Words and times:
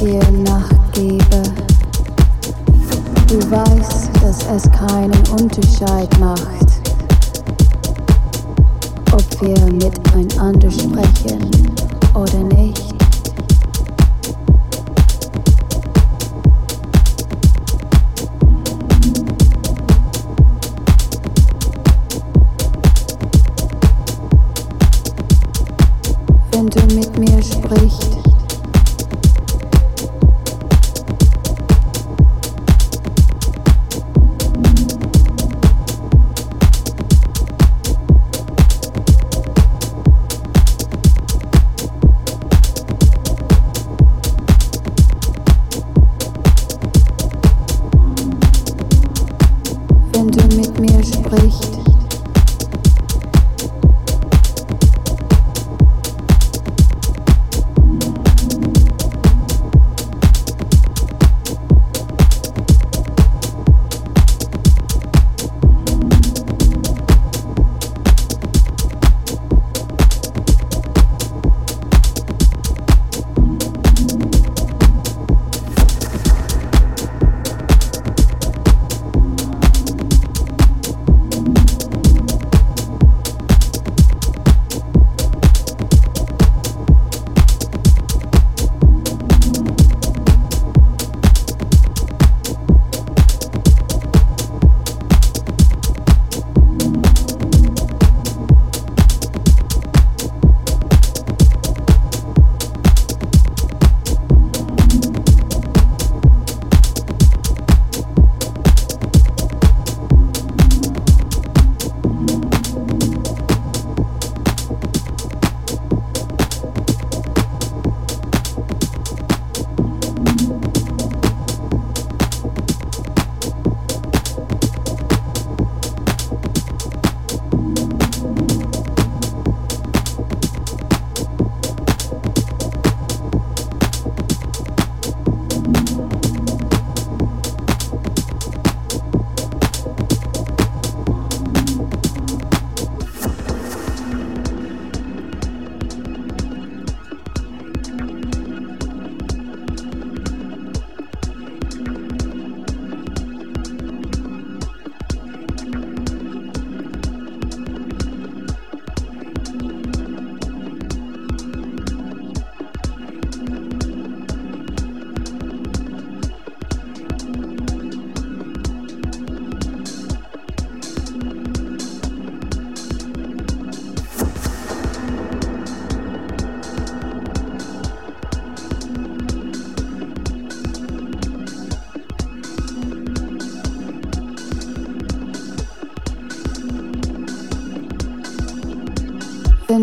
dir 0.00 0.22
nachgebe. 0.30 1.42
Du 3.28 3.50
weißt, 3.50 4.10
dass 4.22 4.46
es 4.46 4.70
keinen 4.72 5.22
Unterschied 5.38 6.18
macht, 6.18 6.66
ob 9.12 9.42
wir 9.42 9.66
miteinander 9.72 10.70
sprechen 10.70 11.50
oder 12.14 12.42
nicht. 12.56 12.89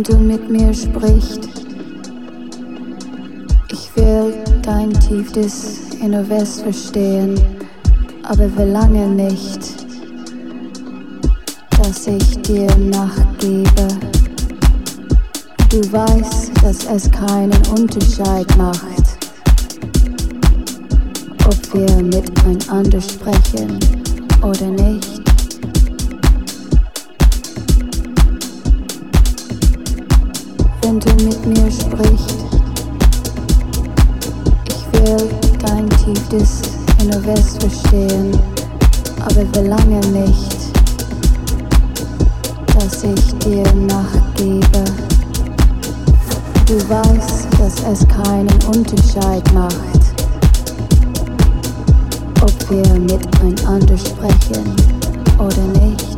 Du 0.08 0.18
mit 0.18 0.50
mir 0.50 0.74
sprichst. 0.74 1.50
Ich 3.70 3.96
will 3.96 4.34
dein 4.62 4.94
tiefes 4.94 5.90
Inneres 6.02 6.62
verstehen, 6.62 7.40
aber 8.24 8.48
verlange 8.50 9.08
nicht, 9.08 9.86
dass 11.78 12.08
ich 12.08 12.42
dir 12.44 12.68
nachgebe. 12.78 13.88
Du 15.70 15.92
weißt, 15.92 16.52
dass 16.64 16.86
es 16.86 17.12
keinen 17.12 17.62
Unterschied 17.78 18.58
macht, 18.58 19.18
ob 21.46 21.74
wir 21.74 22.04
miteinander 22.04 23.02
sprechen 23.02 23.78
oder 24.42 24.68
nicht. 24.68 25.27
Du 31.00 31.10
mit 31.26 31.46
mir 31.46 31.72
sprichst. 31.72 32.46
Ich 34.70 35.00
will 35.00 35.30
dein 35.60 35.90
tiefes 35.90 36.62
Inneres 37.02 37.58
verstehen, 37.58 38.38
aber 39.22 39.46
verlange 39.54 40.00
nicht, 40.08 40.58
dass 42.74 43.04
ich 43.04 43.34
dir 43.40 43.64
nachgebe. 43.74 44.84
Du 46.66 46.90
weißt, 46.90 47.48
dass 47.60 47.76
es 47.92 48.08
keinen 48.08 48.50
Unterschied 48.68 49.54
macht, 49.54 50.02
ob 52.42 52.70
wir 52.70 52.94
miteinander 53.00 53.98
sprechen 53.98 54.76
oder 55.38 55.80
nicht. 55.80 56.17